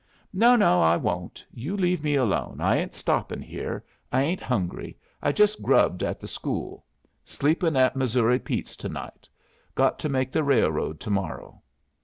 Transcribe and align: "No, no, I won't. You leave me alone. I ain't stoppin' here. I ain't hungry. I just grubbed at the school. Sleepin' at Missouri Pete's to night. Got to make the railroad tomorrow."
"No, 0.33 0.55
no, 0.55 0.81
I 0.81 0.97
won't. 0.97 1.45
You 1.53 1.77
leave 1.77 2.03
me 2.03 2.15
alone. 2.15 2.59
I 2.59 2.77
ain't 2.77 2.95
stoppin' 2.95 3.39
here. 3.39 3.85
I 4.11 4.23
ain't 4.23 4.41
hungry. 4.41 4.97
I 5.21 5.31
just 5.31 5.61
grubbed 5.61 6.01
at 6.01 6.19
the 6.19 6.27
school. 6.27 6.83
Sleepin' 7.23 7.75
at 7.77 7.95
Missouri 7.95 8.39
Pete's 8.39 8.75
to 8.77 8.89
night. 8.89 9.29
Got 9.75 9.99
to 9.99 10.09
make 10.09 10.31
the 10.31 10.43
railroad 10.43 10.99
tomorrow." 10.99 11.61